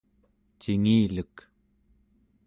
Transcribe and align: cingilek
cingilek 0.61 1.35